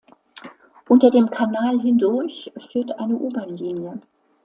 [0.89, 4.01] Unter dem Kanal hindurch führt eine U-Bahnlinie.